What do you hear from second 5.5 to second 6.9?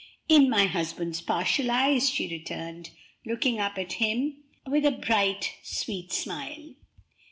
sweet smile.